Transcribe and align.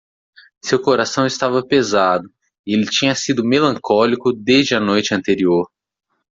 Seu 0.63 0.81
coração 0.81 1.27
estava 1.27 1.63
pesado? 1.63 2.27
e 2.65 2.73
ele 2.73 2.87
tinha 2.89 3.13
sido 3.13 3.45
melancólico 3.45 4.33
desde 4.33 4.73
a 4.73 4.79
noite 4.79 5.13
anterior. 5.13 5.69